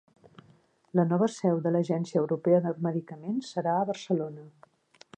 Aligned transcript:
La 0.99 1.05
nova 1.09 1.27
seu 1.33 1.61
de 1.67 1.75
l'Agència 1.75 2.21
Europea 2.23 2.65
de 2.67 2.75
Medicaments 2.91 3.55
serà 3.57 3.79
a 3.83 3.89
Barcelona 3.95 4.51